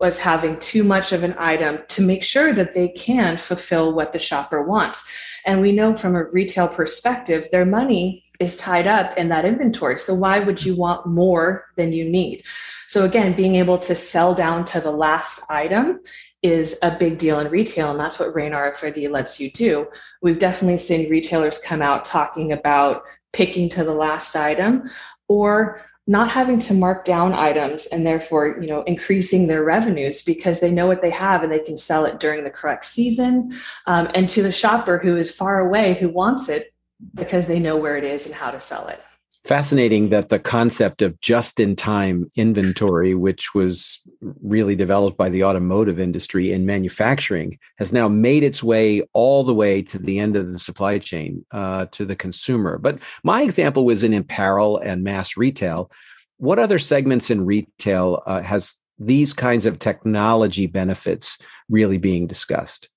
was 0.00 0.18
having 0.18 0.58
too 0.58 0.84
much 0.84 1.12
of 1.12 1.22
an 1.22 1.34
item 1.38 1.78
to 1.88 2.02
make 2.02 2.22
sure 2.22 2.52
that 2.52 2.74
they 2.74 2.88
can 2.88 3.38
fulfill 3.38 3.92
what 3.92 4.12
the 4.12 4.18
shopper 4.18 4.62
wants. 4.62 5.04
And 5.44 5.60
we 5.60 5.72
know 5.72 5.94
from 5.94 6.14
a 6.16 6.24
retail 6.24 6.68
perspective, 6.68 7.48
their 7.50 7.64
money 7.64 8.24
is 8.38 8.56
tied 8.56 8.86
up 8.86 9.16
in 9.16 9.28
that 9.28 9.46
inventory. 9.46 9.98
So 9.98 10.14
why 10.14 10.40
would 10.40 10.64
you 10.64 10.76
want 10.76 11.06
more 11.06 11.66
than 11.76 11.92
you 11.92 12.08
need? 12.08 12.44
So 12.88 13.04
again, 13.04 13.34
being 13.34 13.56
able 13.56 13.78
to 13.78 13.94
sell 13.94 14.34
down 14.34 14.64
to 14.66 14.80
the 14.80 14.90
last 14.90 15.50
item 15.50 16.00
is 16.42 16.78
a 16.82 16.96
big 16.96 17.18
deal 17.18 17.40
in 17.40 17.48
retail, 17.48 17.90
and 17.90 17.98
that's 17.98 18.20
what 18.20 18.34
RAIN 18.34 18.52
RFID 18.52 19.10
lets 19.10 19.40
you 19.40 19.50
do. 19.50 19.88
We've 20.22 20.38
definitely 20.38 20.78
seen 20.78 21.10
retailers 21.10 21.58
come 21.58 21.82
out 21.82 22.04
talking 22.04 22.52
about 22.52 23.02
picking 23.32 23.68
to 23.70 23.84
the 23.84 23.94
last 23.94 24.36
item 24.36 24.88
or 25.28 25.82
not 26.06 26.30
having 26.30 26.60
to 26.60 26.72
mark 26.72 27.04
down 27.04 27.34
items 27.34 27.86
and 27.86 28.06
therefore 28.06 28.58
you 28.60 28.68
know 28.68 28.82
increasing 28.82 29.46
their 29.46 29.64
revenues 29.64 30.22
because 30.22 30.60
they 30.60 30.70
know 30.70 30.86
what 30.86 31.02
they 31.02 31.10
have 31.10 31.42
and 31.42 31.52
they 31.52 31.58
can 31.58 31.76
sell 31.76 32.04
it 32.04 32.20
during 32.20 32.44
the 32.44 32.50
correct 32.50 32.84
season 32.84 33.52
um, 33.86 34.08
and 34.14 34.28
to 34.28 34.42
the 34.42 34.52
shopper 34.52 34.98
who 34.98 35.16
is 35.16 35.30
far 35.30 35.60
away 35.60 35.94
who 35.94 36.08
wants 36.08 36.48
it 36.48 36.72
because 37.14 37.46
they 37.46 37.58
know 37.58 37.76
where 37.76 37.96
it 37.96 38.04
is 38.04 38.26
and 38.26 38.34
how 38.34 38.50
to 38.50 38.60
sell 38.60 38.88
it. 38.88 39.00
Fascinating 39.46 40.10
that 40.10 40.28
the 40.28 40.38
concept 40.38 41.02
of 41.02 41.20
just 41.20 41.60
in 41.60 41.76
time 41.76 42.28
inventory, 42.36 43.14
which 43.14 43.54
was 43.54 44.00
really 44.42 44.74
developed 44.74 45.16
by 45.16 45.28
the 45.28 45.44
automotive 45.44 46.00
industry 46.00 46.52
in 46.52 46.66
manufacturing, 46.66 47.58
has 47.78 47.92
now 47.92 48.08
made 48.08 48.42
its 48.42 48.62
way 48.62 49.02
all 49.12 49.44
the 49.44 49.54
way 49.54 49.80
to 49.82 49.98
the 49.98 50.18
end 50.18 50.36
of 50.36 50.52
the 50.52 50.58
supply 50.58 50.98
chain 50.98 51.44
uh, 51.52 51.86
to 51.92 52.04
the 52.04 52.16
consumer. 52.16 52.76
But 52.78 52.98
my 53.22 53.42
example 53.42 53.84
was 53.84 54.02
in 54.02 54.14
apparel 54.14 54.78
and 54.78 55.04
mass 55.04 55.36
retail. 55.36 55.90
What 56.38 56.58
other 56.58 56.78
segments 56.78 57.30
in 57.30 57.46
retail 57.46 58.22
uh, 58.26 58.42
has 58.42 58.76
these 58.98 59.32
kinds 59.32 59.66
of 59.66 59.78
technology 59.78 60.66
benefits 60.66 61.38
really 61.68 61.98
being 61.98 62.26
discussed? 62.26 62.88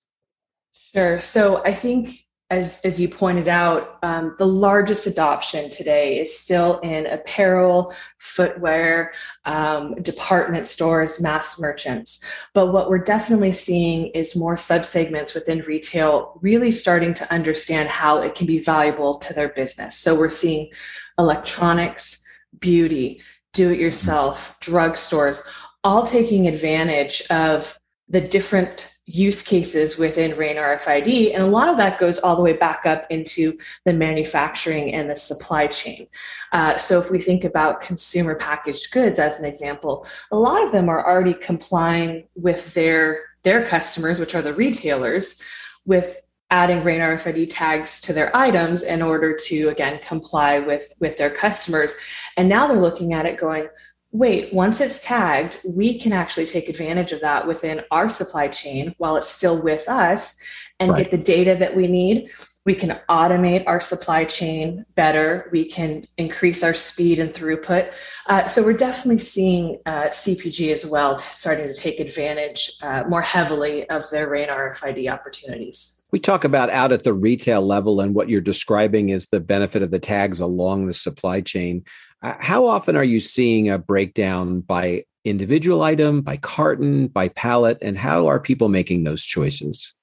Sure. 0.73 1.19
So 1.19 1.63
I 1.63 1.73
think 1.73 2.25
as, 2.51 2.81
as 2.83 2.99
you 2.99 3.07
pointed 3.07 3.47
out, 3.47 3.99
um, 4.01 4.35
the 4.39 4.47
largest 4.47 5.05
adoption 5.05 5.69
today 5.69 6.19
is 6.19 6.37
still 6.37 6.79
in 6.79 7.05
apparel, 7.05 7.93
footwear, 8.17 9.13
um, 9.45 9.93
department 10.01 10.65
stores, 10.65 11.21
mass 11.21 11.59
merchants. 11.59 12.23
But 12.55 12.73
what 12.73 12.89
we're 12.89 12.97
definitely 13.03 13.51
seeing 13.51 14.07
is 14.07 14.35
more 14.35 14.55
subsegments 14.55 15.35
within 15.35 15.59
retail 15.59 16.39
really 16.41 16.71
starting 16.71 17.13
to 17.15 17.31
understand 17.31 17.87
how 17.87 18.21
it 18.21 18.33
can 18.33 18.47
be 18.47 18.59
valuable 18.59 19.19
to 19.19 19.33
their 19.33 19.49
business. 19.49 19.95
So 19.95 20.15
we're 20.15 20.29
seeing 20.29 20.71
electronics, 21.19 22.25
beauty, 22.59 23.21
do 23.53 23.71
it 23.71 23.79
yourself, 23.79 24.57
drugstores, 24.59 25.47
all 25.83 26.03
taking 26.03 26.47
advantage 26.47 27.21
of 27.29 27.79
the 28.07 28.21
different 28.21 28.95
use 29.09 29.41
cases 29.41 29.97
within 29.97 30.37
RAIN 30.37 30.57
RFID. 30.57 31.33
And 31.33 31.41
a 31.41 31.47
lot 31.47 31.67
of 31.67 31.77
that 31.77 31.99
goes 31.99 32.19
all 32.19 32.35
the 32.35 32.43
way 32.43 32.53
back 32.53 32.85
up 32.85 33.07
into 33.09 33.57
the 33.83 33.93
manufacturing 33.93 34.93
and 34.93 35.09
the 35.09 35.15
supply 35.15 35.65
chain. 35.65 36.07
Uh, 36.51 36.77
so 36.77 36.99
if 36.99 37.09
we 37.09 37.19
think 37.19 37.43
about 37.43 37.81
consumer 37.81 38.35
packaged 38.35 38.91
goods 38.91 39.17
as 39.17 39.39
an 39.39 39.45
example, 39.45 40.05
a 40.31 40.37
lot 40.37 40.63
of 40.63 40.71
them 40.71 40.89
are 40.89 41.07
already 41.07 41.33
complying 41.33 42.27
with 42.35 42.71
their, 42.75 43.21
their 43.41 43.65
customers, 43.65 44.19
which 44.19 44.35
are 44.35 44.43
the 44.43 44.53
retailers, 44.53 45.41
with 45.85 46.21
adding 46.51 46.83
RAIN 46.83 47.01
RFID 47.01 47.47
tags 47.49 47.99
to 48.01 48.13
their 48.13 48.35
items 48.35 48.83
in 48.83 49.01
order 49.01 49.35
to 49.35 49.69
again 49.69 49.99
comply 50.03 50.57
with 50.57 50.93
with 50.99 51.15
their 51.15 51.29
customers 51.29 51.95
and 52.37 52.49
now 52.49 52.67
they're 52.67 52.81
looking 52.81 53.13
at 53.13 53.27
it 53.27 53.39
going 53.39 53.67
wait, 54.11 54.53
once 54.53 54.81
it's 54.81 55.01
tagged, 55.01 55.59
we 55.65 55.99
can 55.99 56.13
actually 56.13 56.45
take 56.45 56.67
advantage 56.67 57.11
of 57.11 57.21
that 57.21 57.47
within 57.47 57.81
our 57.91 58.09
supply 58.09 58.47
chain 58.47 58.93
while 58.97 59.15
it's 59.15 59.27
still 59.27 59.61
with 59.61 59.87
us 59.87 60.35
and 60.79 60.91
right. 60.91 61.03
get 61.03 61.11
the 61.11 61.23
data 61.23 61.55
that 61.55 61.75
we 61.75 61.87
need. 61.87 62.29
We 62.65 62.75
can 62.75 62.99
automate 63.09 63.63
our 63.67 63.79
supply 63.79 64.25
chain 64.25 64.85
better. 64.95 65.49
We 65.51 65.65
can 65.65 66.05
increase 66.17 66.63
our 66.63 66.73
speed 66.73 67.19
and 67.19 67.33
throughput. 67.33 67.93
Uh, 68.27 68.47
so 68.47 68.63
we're 68.63 68.73
definitely 68.73 69.19
seeing 69.19 69.79
uh, 69.85 70.09
CPG 70.09 70.71
as 70.71 70.85
well 70.85 71.17
starting 71.19 71.67
to 71.67 71.73
take 71.73 71.99
advantage 71.99 72.71
uh, 72.81 73.03
more 73.07 73.21
heavily 73.21 73.89
of 73.89 74.09
their 74.11 74.27
RAIN 74.27 74.49
RFID 74.49 75.11
opportunities. 75.11 75.99
We 76.11 76.19
talk 76.19 76.43
about 76.43 76.71
out 76.71 76.91
at 76.91 77.03
the 77.03 77.13
retail 77.13 77.61
level, 77.61 78.01
and 78.01 78.15
what 78.15 78.29
you're 78.29 78.41
describing 78.41 79.09
is 79.09 79.27
the 79.27 79.39
benefit 79.39 79.83
of 79.83 79.91
the 79.91 79.99
tags 79.99 80.39
along 80.39 80.87
the 80.87 80.93
supply 80.93 81.41
chain. 81.41 81.83
Uh, 82.21 82.33
how 82.39 82.67
often 82.67 82.95
are 82.95 83.03
you 83.03 83.19
seeing 83.19 83.69
a 83.69 83.77
breakdown 83.77 84.61
by 84.61 85.03
individual 85.23 85.81
item, 85.81 86.21
by 86.21 86.37
carton, 86.37 87.07
by 87.07 87.29
pallet, 87.29 87.77
and 87.81 87.97
how 87.97 88.27
are 88.27 88.39
people 88.39 88.69
making 88.69 89.03
those 89.03 89.23
choices? 89.23 89.93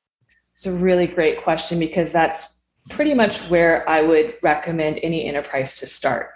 It's 0.55 0.67
a 0.67 0.73
really 0.73 1.07
great 1.07 1.43
question 1.43 1.79
because 1.79 2.13
that's 2.13 2.65
pretty 2.89 3.13
much 3.13 3.39
where 3.51 3.89
I 3.89 4.03
would 4.03 4.35
recommend 4.43 4.99
any 5.03 5.27
enterprise 5.27 5.79
to 5.81 5.87
start. 5.87 6.31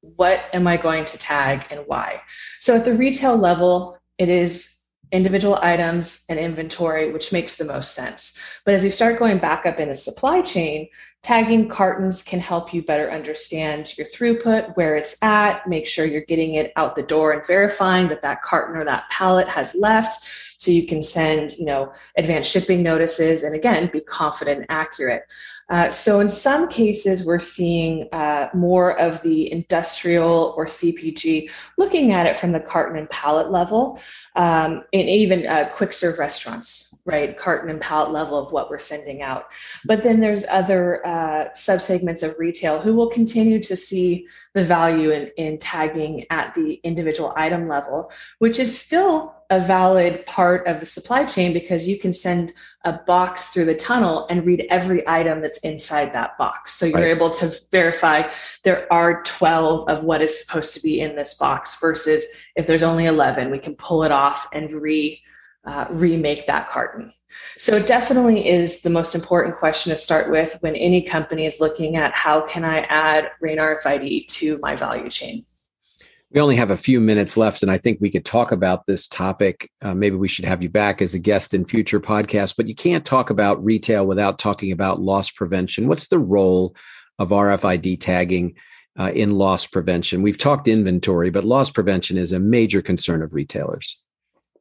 What 0.00 0.44
am 0.52 0.66
I 0.66 0.76
going 0.76 1.04
to 1.06 1.18
tag 1.18 1.66
and 1.70 1.80
why? 1.86 2.22
So 2.60 2.76
at 2.76 2.84
the 2.84 2.94
retail 2.94 3.36
level, 3.36 3.98
it 4.18 4.28
is 4.28 4.74
individual 5.10 5.58
items 5.62 6.24
and 6.28 6.38
inventory, 6.38 7.10
which 7.10 7.32
makes 7.32 7.56
the 7.56 7.64
most 7.64 7.94
sense. 7.94 8.38
But 8.64 8.74
as 8.74 8.84
you 8.84 8.90
start 8.90 9.18
going 9.18 9.38
back 9.38 9.66
up 9.66 9.80
in 9.80 9.88
the 9.88 9.96
supply 9.96 10.42
chain, 10.42 10.88
tagging 11.22 11.68
cartons 11.68 12.22
can 12.22 12.40
help 12.40 12.72
you 12.72 12.82
better 12.82 13.10
understand 13.10 13.96
your 13.98 14.06
throughput, 14.06 14.76
where 14.76 14.96
it's 14.96 15.22
at, 15.22 15.66
make 15.68 15.86
sure 15.86 16.04
you're 16.06 16.22
getting 16.22 16.54
it 16.54 16.72
out 16.76 16.96
the 16.96 17.02
door 17.02 17.32
and 17.32 17.46
verifying 17.46 18.08
that 18.08 18.22
that 18.22 18.42
carton 18.42 18.76
or 18.76 18.84
that 18.84 19.08
pallet 19.10 19.48
has 19.48 19.74
left. 19.74 20.24
So 20.58 20.70
you 20.72 20.86
can 20.86 21.02
send, 21.02 21.52
you 21.52 21.64
know, 21.64 21.92
advanced 22.16 22.50
shipping 22.50 22.82
notices 22.82 23.44
and 23.44 23.54
again, 23.54 23.90
be 23.92 24.00
confident 24.00 24.58
and 24.58 24.66
accurate. 24.68 25.22
Uh, 25.70 25.90
so 25.90 26.20
in 26.20 26.28
some 26.28 26.68
cases, 26.68 27.24
we're 27.24 27.38
seeing 27.38 28.08
uh, 28.12 28.48
more 28.54 28.98
of 28.98 29.20
the 29.22 29.52
industrial 29.52 30.54
or 30.56 30.66
CPG 30.66 31.50
looking 31.76 32.12
at 32.12 32.26
it 32.26 32.36
from 32.36 32.52
the 32.52 32.60
carton 32.60 32.98
and 32.98 33.08
pallet 33.10 33.50
level, 33.50 34.00
um, 34.34 34.82
and 34.92 35.08
even 35.08 35.46
uh, 35.46 35.68
quick 35.70 35.92
serve 35.92 36.18
restaurants, 36.18 36.87
right? 37.08 37.38
Carton 37.38 37.70
and 37.70 37.80
pallet 37.80 38.12
level 38.12 38.38
of 38.38 38.52
what 38.52 38.68
we're 38.68 38.78
sending 38.78 39.22
out. 39.22 39.46
But 39.86 40.02
then 40.02 40.20
there's 40.20 40.44
other 40.50 41.04
uh, 41.06 41.48
subsegments 41.56 42.22
of 42.22 42.38
retail 42.38 42.78
who 42.78 42.94
will 42.94 43.08
continue 43.08 43.62
to 43.62 43.74
see 43.74 44.26
the 44.52 44.62
value 44.62 45.10
in, 45.10 45.30
in 45.38 45.58
tagging 45.58 46.26
at 46.28 46.54
the 46.54 46.74
individual 46.84 47.32
item 47.34 47.66
level, 47.66 48.12
which 48.40 48.58
is 48.58 48.78
still 48.78 49.34
a 49.48 49.58
valid 49.58 50.26
part 50.26 50.66
of 50.66 50.80
the 50.80 50.86
supply 50.86 51.24
chain 51.24 51.54
because 51.54 51.88
you 51.88 51.98
can 51.98 52.12
send 52.12 52.52
a 52.84 52.92
box 52.92 53.50
through 53.50 53.64
the 53.64 53.74
tunnel 53.74 54.26
and 54.28 54.44
read 54.44 54.66
every 54.68 55.06
item 55.08 55.40
that's 55.40 55.58
inside 55.58 56.12
that 56.12 56.36
box. 56.36 56.74
So 56.74 56.84
you're 56.84 56.98
right. 56.98 57.16
able 57.16 57.30
to 57.30 57.50
verify 57.72 58.30
there 58.64 58.92
are 58.92 59.22
12 59.22 59.88
of 59.88 60.04
what 60.04 60.20
is 60.20 60.38
supposed 60.38 60.74
to 60.74 60.82
be 60.82 61.00
in 61.00 61.16
this 61.16 61.34
box 61.34 61.80
versus 61.80 62.26
if 62.54 62.66
there's 62.66 62.82
only 62.82 63.06
11, 63.06 63.50
we 63.50 63.58
can 63.58 63.74
pull 63.76 64.04
it 64.04 64.12
off 64.12 64.46
and 64.52 64.70
re 64.70 65.22
uh, 65.66 65.86
remake 65.90 66.46
that 66.46 66.70
carton. 66.70 67.10
So 67.58 67.76
it 67.76 67.86
definitely 67.86 68.48
is 68.48 68.80
the 68.80 68.90
most 68.90 69.14
important 69.14 69.56
question 69.58 69.90
to 69.90 69.96
start 69.96 70.30
with 70.30 70.56
when 70.60 70.76
any 70.76 71.02
company 71.02 71.46
is 71.46 71.60
looking 71.60 71.96
at 71.96 72.12
how 72.14 72.40
can 72.42 72.64
I 72.64 72.80
add 72.80 73.30
RAIN 73.40 73.58
RFID 73.58 74.28
to 74.28 74.58
my 74.62 74.76
value 74.76 75.10
chain. 75.10 75.42
We 76.30 76.42
only 76.42 76.56
have 76.56 76.70
a 76.70 76.76
few 76.76 77.00
minutes 77.00 77.38
left, 77.38 77.62
and 77.62 77.70
I 77.70 77.78
think 77.78 77.98
we 78.00 78.10
could 78.10 78.26
talk 78.26 78.52
about 78.52 78.86
this 78.86 79.06
topic. 79.06 79.70
Uh, 79.80 79.94
maybe 79.94 80.16
we 80.16 80.28
should 80.28 80.44
have 80.44 80.62
you 80.62 80.68
back 80.68 81.00
as 81.00 81.14
a 81.14 81.18
guest 81.18 81.54
in 81.54 81.64
future 81.64 82.00
podcasts, 82.00 82.54
but 82.54 82.68
you 82.68 82.74
can't 82.74 83.04
talk 83.04 83.30
about 83.30 83.64
retail 83.64 84.06
without 84.06 84.38
talking 84.38 84.70
about 84.70 85.00
loss 85.00 85.30
prevention. 85.30 85.88
What's 85.88 86.08
the 86.08 86.18
role 86.18 86.76
of 87.18 87.30
RFID 87.30 88.00
tagging 88.00 88.56
uh, 88.98 89.10
in 89.14 89.38
loss 89.38 89.66
prevention? 89.66 90.20
We've 90.20 90.36
talked 90.36 90.68
inventory, 90.68 91.30
but 91.30 91.44
loss 91.44 91.70
prevention 91.70 92.18
is 92.18 92.32
a 92.32 92.38
major 92.38 92.82
concern 92.82 93.22
of 93.22 93.32
retailers. 93.32 94.04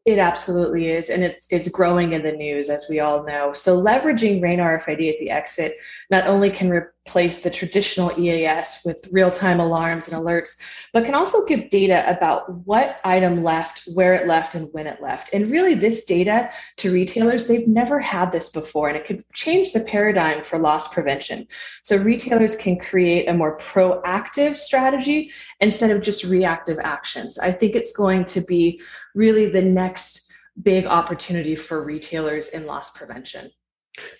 It 0.08 0.20
absolutely 0.20 0.88
is. 0.88 1.10
And 1.10 1.22
it's, 1.22 1.48
it's 1.52 1.68
growing 1.68 2.14
in 2.14 2.24
the 2.24 2.32
news, 2.32 2.70
as 2.70 2.86
we 2.90 3.02
all 3.02 3.26
know. 3.26 3.52
So, 3.52 3.78
leveraging 3.78 4.42
RAIN 4.42 4.60
RFID 4.60 5.12
at 5.12 5.20
the 5.20 5.30
exit 5.30 5.74
not 6.10 6.26
only 6.28 6.50
can 6.50 6.70
replace 7.08 7.40
the 7.40 7.50
traditional 7.50 8.12
EAS 8.20 8.80
with 8.84 9.08
real 9.12 9.32
time 9.32 9.62
alarms 9.62 10.10
and 10.10 10.22
alerts, 10.22 10.58
but 10.92 11.06
can 11.06 11.16
also 11.16 11.46
give 11.46 11.70
data 11.70 12.04
about 12.10 12.52
what 12.66 13.00
item 13.06 13.44
left, 13.44 13.84
where 13.94 14.14
it 14.14 14.28
left, 14.28 14.56
and 14.56 14.68
when 14.74 14.88
it 14.88 15.02
left. 15.02 15.30
And 15.32 15.50
really, 15.50 15.74
this 15.74 16.04
data 16.04 16.50
to 16.78 16.92
retailers, 16.92 17.48
they've 17.48 17.68
never 17.68 18.00
had 18.00 18.32
this 18.34 18.50
before, 18.50 18.90
and 18.90 18.98
it 18.98 19.06
could 19.06 19.24
change 19.34 19.72
the 19.72 19.80
paradigm 19.80 20.44
for 20.44 20.60
loss 20.60 20.94
prevention. 20.94 21.48
So, 21.84 21.96
retailers 21.96 22.58
can 22.58 22.78
create 22.78 23.30
a 23.30 23.34
more 23.34 23.58
proactive 23.58 24.58
strategy 24.58 25.32
instead 25.62 25.92
of 25.92 26.04
just 26.04 26.26
reactive 26.26 26.78
actions. 26.84 27.40
I 27.40 27.54
think 27.54 27.76
it's 27.76 27.96
going 27.96 28.26
to 28.26 28.42
be 28.42 28.82
really 29.16 29.50
the 29.50 29.62
next 29.62 30.30
big 30.62 30.86
opportunity 30.86 31.56
for 31.56 31.84
retailers 31.84 32.50
in 32.50 32.66
loss 32.66 32.92
prevention. 32.92 33.52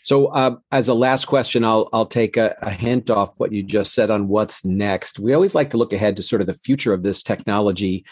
So, 0.04 0.28
uh, 0.28 0.56
as 0.72 0.88
a 0.88 0.94
last 0.94 1.26
question, 1.26 1.64
I'll 1.64 1.90
I'll 1.94 2.06
take 2.06 2.38
a, 2.38 2.56
a, 2.62 2.72
hint 2.72 3.10
off 3.10 3.34
what 3.38 3.52
you 3.52 3.64
just 3.64 3.94
said 3.94 4.10
on 4.10 4.28
what's 4.28 4.66
next. 4.66 5.20
We 5.20 5.34
always 5.34 5.56
like 5.56 5.70
to 5.72 5.78
look 5.78 5.94
ahead 5.94 6.16
to 6.18 6.24
sort 6.24 6.42
of 6.42 6.48
the 6.48 6.54
future 6.54 6.94
of 6.94 7.04
this 7.04 7.22
technology. 7.24 8.06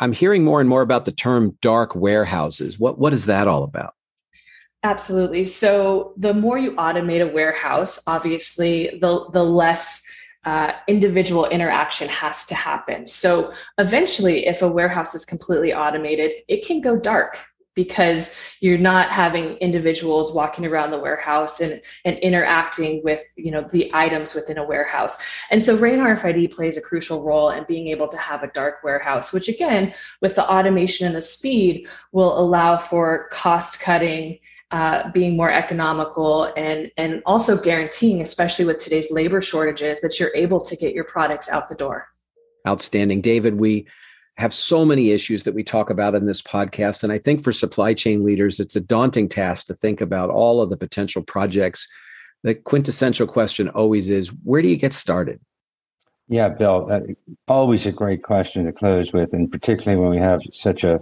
I'm 0.00 0.12
hearing 0.12 0.42
more 0.44 0.60
and 0.60 0.68
more 0.68 0.82
about 0.82 1.04
the 1.04 1.12
term 1.12 1.56
dark 1.62 1.94
warehouses. 1.94 2.78
What 2.78 2.98
what 2.98 3.12
is 3.12 3.26
that 3.26 3.48
all 3.48 3.62
about? 3.64 3.94
Absolutely. 4.84 5.44
So, 5.44 6.14
the 6.16 6.34
more 6.34 6.58
you 6.58 6.72
automate 6.72 7.22
a 7.22 7.32
warehouse, 7.32 8.00
obviously, 8.06 8.98
the 9.00 9.28
the 9.32 9.44
less 9.44 10.02
uh, 10.44 10.72
individual 10.86 11.46
interaction 11.46 12.08
has 12.08 12.46
to 12.46 12.54
happen. 12.54 13.06
So 13.06 13.52
eventually, 13.76 14.46
if 14.46 14.62
a 14.62 14.68
warehouse 14.68 15.14
is 15.14 15.24
completely 15.24 15.74
automated, 15.74 16.32
it 16.48 16.64
can 16.64 16.80
go 16.80 16.96
dark 16.96 17.38
because 17.78 18.34
you're 18.58 18.76
not 18.76 19.08
having 19.08 19.54
individuals 19.58 20.34
walking 20.34 20.66
around 20.66 20.90
the 20.90 20.98
warehouse 20.98 21.60
and, 21.60 21.80
and 22.04 22.18
interacting 22.18 23.00
with 23.04 23.22
you 23.36 23.52
know 23.52 23.62
the 23.70 23.88
items 23.94 24.34
within 24.34 24.58
a 24.58 24.64
warehouse. 24.64 25.16
And 25.52 25.62
so 25.62 25.76
rain 25.76 26.00
rfid 26.00 26.52
plays 26.52 26.76
a 26.76 26.80
crucial 26.80 27.22
role 27.22 27.50
in 27.50 27.62
being 27.68 27.86
able 27.86 28.08
to 28.08 28.16
have 28.16 28.42
a 28.42 28.48
dark 28.48 28.82
warehouse 28.82 29.32
which 29.32 29.48
again 29.48 29.94
with 30.20 30.34
the 30.34 30.50
automation 30.50 31.06
and 31.06 31.14
the 31.14 31.22
speed 31.22 31.86
will 32.10 32.36
allow 32.36 32.78
for 32.78 33.28
cost 33.30 33.78
cutting 33.78 34.40
uh, 34.72 35.08
being 35.12 35.36
more 35.36 35.52
economical 35.52 36.52
and 36.56 36.90
and 36.96 37.22
also 37.26 37.56
guaranteeing 37.62 38.20
especially 38.22 38.64
with 38.64 38.80
today's 38.80 39.12
labor 39.12 39.40
shortages 39.40 40.00
that 40.00 40.18
you're 40.18 40.34
able 40.34 40.60
to 40.60 40.74
get 40.74 40.92
your 40.94 41.04
products 41.04 41.48
out 41.48 41.68
the 41.68 41.76
door. 41.76 42.08
Outstanding. 42.66 43.20
David 43.20 43.54
we 43.54 43.86
have 44.38 44.54
so 44.54 44.84
many 44.84 45.10
issues 45.10 45.42
that 45.42 45.54
we 45.54 45.62
talk 45.62 45.90
about 45.90 46.14
in 46.14 46.26
this 46.26 46.40
podcast. 46.40 47.02
And 47.02 47.12
i 47.12 47.18
think 47.18 47.42
for 47.42 47.52
supply 47.52 47.92
chain 47.94 48.24
leaders 48.24 48.58
it's 48.60 48.76
a 48.76 48.80
daunting 48.80 49.28
task 49.28 49.66
to 49.66 49.74
think 49.74 50.00
about 50.00 50.30
all 50.30 50.62
of 50.62 50.70
the 50.70 50.76
potential 50.76 51.22
projects 51.22 51.86
the 52.42 52.54
quintessential 52.54 53.26
question 53.26 53.68
always 53.70 54.08
is 54.08 54.28
where 54.44 54.62
do 54.62 54.68
you 54.68 54.76
get 54.76 54.92
started? 54.92 55.40
Yeah, 56.28 56.50
Bill, 56.50 56.90
always 57.48 57.86
a 57.86 57.92
great 57.92 58.22
question 58.22 58.66
to 58.66 58.72
close 58.72 59.12
with, 59.12 59.32
and 59.32 59.50
particularly 59.50 60.00
when 60.00 60.10
we 60.10 60.18
have 60.18 60.42
such 60.52 60.84
a 60.84 61.00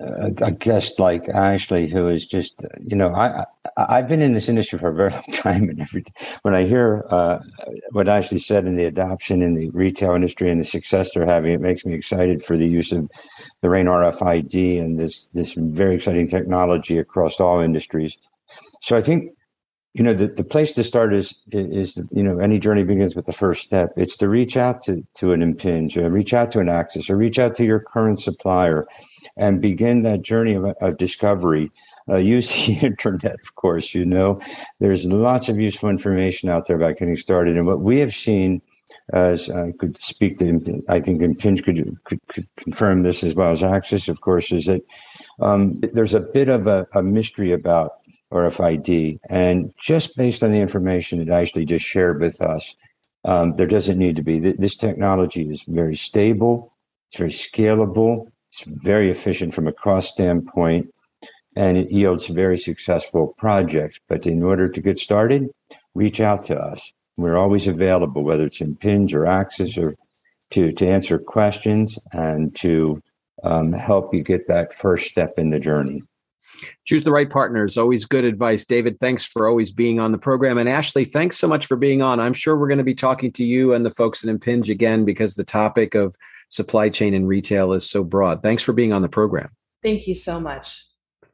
a, 0.00 0.52
guest 0.52 1.00
like 1.00 1.28
Ashley, 1.28 1.88
who 1.88 2.08
is 2.08 2.26
just, 2.26 2.62
you 2.80 2.96
know, 2.96 3.12
I, 3.14 3.44
I 3.76 3.96
have 3.96 4.08
been 4.08 4.22
in 4.22 4.32
this 4.32 4.48
industry 4.48 4.78
for 4.78 4.88
a 4.88 4.94
very 4.94 5.10
long 5.12 5.24
time, 5.32 5.68
and 5.68 5.80
every 5.80 6.04
when 6.42 6.54
I 6.54 6.64
hear 6.64 7.04
uh, 7.10 7.40
what 7.90 8.08
Ashley 8.08 8.38
said 8.38 8.66
in 8.66 8.76
the 8.76 8.84
adoption 8.84 9.42
in 9.42 9.54
the 9.54 9.70
retail 9.70 10.14
industry 10.14 10.50
and 10.50 10.60
the 10.60 10.64
success 10.64 11.12
they're 11.12 11.26
having, 11.26 11.52
it 11.52 11.60
makes 11.60 11.84
me 11.84 11.94
excited 11.94 12.44
for 12.44 12.56
the 12.56 12.66
use 12.66 12.92
of 12.92 13.10
the 13.60 13.70
Rain 13.70 13.86
RFID 13.86 14.80
and 14.80 14.98
this 14.98 15.26
this 15.34 15.54
very 15.54 15.96
exciting 15.96 16.28
technology 16.28 16.98
across 16.98 17.40
all 17.40 17.60
industries. 17.60 18.16
So 18.82 18.96
I 18.96 19.02
think 19.02 19.32
you 19.94 20.04
know 20.04 20.14
the, 20.14 20.28
the 20.28 20.44
place 20.44 20.72
to 20.74 20.84
start 20.84 21.14
is 21.14 21.34
is 21.50 21.98
you 22.10 22.22
know 22.22 22.38
any 22.38 22.58
journey 22.58 22.84
begins 22.84 23.16
with 23.16 23.26
the 23.26 23.32
first 23.32 23.62
step. 23.62 23.92
It's 23.96 24.16
to 24.18 24.28
reach 24.28 24.56
out 24.56 24.82
to 24.82 25.04
to 25.14 25.32
an 25.32 25.40
Impinj, 25.40 25.96
or 25.96 26.10
reach 26.10 26.34
out 26.34 26.50
to 26.52 26.60
an 26.60 26.66
acsis 26.66 27.08
or 27.08 27.16
reach 27.16 27.38
out 27.38 27.54
to 27.56 27.64
your 27.64 27.80
current 27.80 28.20
supplier 28.20 28.86
and 29.36 29.60
begin 29.60 30.02
that 30.02 30.22
journey 30.22 30.54
of, 30.54 30.64
of 30.80 30.98
discovery 30.98 31.70
uh, 32.08 32.16
use 32.34 32.50
the 32.50 32.78
internet 32.82 33.40
of 33.40 33.54
course 33.54 33.94
you 33.94 34.04
know. 34.04 34.40
There's 34.78 35.04
lots 35.06 35.48
of 35.48 35.58
useful 35.58 35.88
information 35.88 36.48
out 36.48 36.66
there 36.66 36.76
about 36.76 36.98
getting 36.98 37.16
started. 37.16 37.56
And 37.56 37.66
what 37.66 37.80
we 37.80 37.98
have 37.98 38.14
seen 38.14 38.60
as 39.12 39.48
I 39.48 39.72
could 39.72 39.96
speak 39.98 40.38
to, 40.38 40.82
I 40.88 41.00
think 41.00 41.22
Impinj 41.22 41.64
could, 41.64 42.04
could, 42.04 42.20
could, 42.28 42.46
confirm 42.56 43.02
this 43.02 43.24
as 43.24 43.34
well 43.34 43.50
as 43.50 43.62
Acsis, 43.62 44.08
of 44.08 44.20
course, 44.20 44.52
is 44.52 44.66
that 44.66 44.82
um, 45.40 45.80
there's 45.94 46.12
a 46.12 46.20
bit 46.20 46.48
of 46.48 46.66
a, 46.66 46.86
a 46.92 47.02
mystery 47.02 47.52
about 47.52 47.97
RFID. 48.32 49.18
And 49.28 49.72
just 49.80 50.16
based 50.16 50.42
on 50.42 50.52
the 50.52 50.60
information 50.60 51.18
that 51.18 51.32
Ashley 51.32 51.64
just 51.64 51.84
shared 51.84 52.20
with 52.20 52.40
us, 52.40 52.74
um, 53.24 53.52
there 53.52 53.66
doesn't 53.66 53.98
need 53.98 54.16
to 54.16 54.22
be. 54.22 54.38
This 54.38 54.76
technology 54.76 55.48
is 55.48 55.62
very 55.66 55.96
stable, 55.96 56.72
it's 57.08 57.18
very 57.18 57.30
scalable, 57.30 58.30
it's 58.50 58.64
very 58.64 59.10
efficient 59.10 59.54
from 59.54 59.66
a 59.66 59.72
cost 59.72 60.10
standpoint, 60.10 60.92
and 61.56 61.76
it 61.76 61.90
yields 61.90 62.26
very 62.28 62.58
successful 62.58 63.34
projects. 63.38 63.98
But 64.08 64.26
in 64.26 64.42
order 64.42 64.68
to 64.68 64.80
get 64.80 64.98
started, 64.98 65.48
reach 65.94 66.20
out 66.20 66.44
to 66.46 66.56
us. 66.56 66.92
We're 67.16 67.36
always 67.36 67.66
available, 67.66 68.22
whether 68.22 68.44
it's 68.44 68.60
Impinj 68.60 69.12
or 69.12 69.24
Acsis 69.24 69.76
or 69.76 69.96
to, 70.50 70.72
to 70.72 70.86
answer 70.86 71.18
questions 71.18 71.98
and 72.12 72.54
to 72.56 73.02
um, 73.42 73.72
help 73.72 74.14
you 74.14 74.22
get 74.22 74.46
that 74.46 74.72
first 74.72 75.08
step 75.08 75.34
in 75.36 75.50
the 75.50 75.58
journey. 75.58 76.02
Choose 76.84 77.04
the 77.04 77.12
right 77.12 77.28
partners. 77.28 77.76
Always 77.76 78.04
good 78.04 78.24
advice. 78.24 78.64
David, 78.64 78.98
thanks 78.98 79.24
for 79.24 79.46
always 79.46 79.70
being 79.70 80.00
on 80.00 80.12
the 80.12 80.18
program. 80.18 80.58
And 80.58 80.68
Ashley, 80.68 81.04
thanks 81.04 81.38
so 81.38 81.46
much 81.46 81.66
for 81.66 81.76
being 81.76 82.02
on. 82.02 82.20
I'm 82.20 82.34
sure 82.34 82.58
we're 82.58 82.68
going 82.68 82.78
to 82.78 82.84
be 82.84 82.94
talking 82.94 83.32
to 83.32 83.44
you 83.44 83.74
and 83.74 83.84
the 83.84 83.90
folks 83.90 84.24
at 84.24 84.34
Impinj 84.34 84.68
again 84.68 85.04
because 85.04 85.34
the 85.34 85.44
topic 85.44 85.94
of 85.94 86.16
supply 86.48 86.88
chain 86.88 87.14
and 87.14 87.28
retail 87.28 87.72
is 87.72 87.88
so 87.88 88.02
broad. 88.02 88.42
Thanks 88.42 88.62
for 88.62 88.72
being 88.72 88.92
on 88.92 89.02
the 89.02 89.08
program. 89.08 89.50
Thank 89.82 90.06
you 90.06 90.14
so 90.14 90.40
much. 90.40 90.84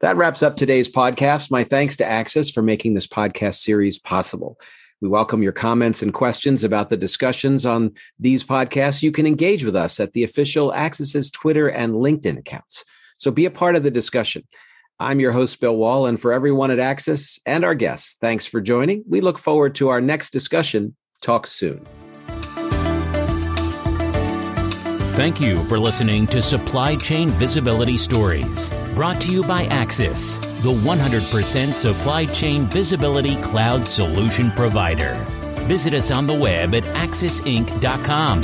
That 0.01 0.17
wraps 0.17 0.43
up 0.43 0.57
today's 0.57 0.89
podcast. 0.89 1.51
My 1.51 1.65
thanks 1.65 1.97
to 1.97 2.05
Acsis 2.05 2.53
for 2.53 2.63
making 2.63 2.95
this 2.95 3.07
podcast 3.07 3.55
series 3.55 3.99
possible. 3.99 4.59
We 5.01 5.09
welcome 5.09 5.43
your 5.43 5.53
comments 5.53 6.03
and 6.03 6.13
questions 6.13 6.65
about 6.65 6.89
the 6.89 6.97
discussions 6.97 7.65
on 7.65 7.93
these 8.19 8.45
podcasts. 8.45 9.03
You 9.03 9.13
can 9.13 9.27
engage 9.27 9.65
with 9.65 9.77
us 9.77 10.01
at 10.01 10.13
the 10.13 10.25
official 10.25 10.73
Acsis's 10.73 11.31
Twitter 11.31 11.69
and 11.69 11.95
LinkedIn 11.95 12.39
accounts. 12.39 12.85
So 13.17 13.31
be 13.31 13.45
a 13.45 13.51
part 13.51 13.77
of 13.77 13.83
the 13.83 13.91
discussion. 13.91 14.45
I'm 15.01 15.19
your 15.19 15.33
host, 15.33 15.61
Bill 15.61 15.77
Wall, 15.77 16.07
and 16.07 16.21
for 16.21 16.33
everyone 16.33 16.71
at 16.71 16.79
Acsis 16.79 17.41
and 17.45 17.65
our 17.65 17.75
guests, 17.75 18.17
thanks 18.21 18.47
for 18.47 18.61
joining. 18.61 19.03
We 19.09 19.21
look 19.21 19.39
forward 19.39 19.75
to 19.77 19.89
our 19.89 20.01
next 20.01 20.31
discussion. 20.31 20.95
Talk 21.21 21.47
soon. 21.47 21.85
Thank 25.17 25.41
you 25.41 25.65
for 25.67 25.79
listening 25.79 26.27
to 26.29 26.43
Supply 26.43 26.97
Chain 26.97 27.31
Visibility 27.31 27.97
Stories, 27.97 28.71
brought 28.95 29.21
to 29.23 29.33
you 29.33 29.43
by 29.45 29.67
Acsis, 29.67 30.41
the 30.63 30.73
100% 30.73 31.73
supply 31.73 32.27
chain 32.27 32.67
visibility 32.67 33.37
cloud 33.37 33.87
solution 33.87 34.51
provider. 34.53 35.15
Visit 35.67 35.95
us 35.95 36.11
on 36.11 36.27
the 36.27 36.35
web 36.35 36.75
at 36.75 36.85
acsisinc.com. 36.85 38.43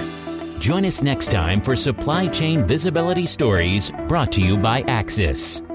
Join 0.59 0.85
us 0.85 1.03
next 1.03 1.31
time 1.31 1.61
for 1.61 1.77
Supply 1.77 2.29
Chain 2.29 2.67
Visibility 2.67 3.27
Stories 3.27 3.91
brought 4.09 4.33
to 4.33 4.41
you 4.41 4.57
by 4.57 4.83
Acsis. 4.85 5.74